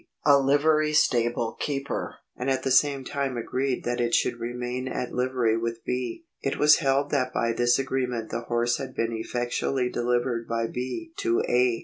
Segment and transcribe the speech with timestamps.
[0.25, 5.13] a Uvery stable keeper, and at the same time agreed that it should remain at
[5.13, 6.25] livery with B.
[6.41, 11.11] It was held that by this agreement the horse had been effectually delivered by B.
[11.17, 11.79] to A.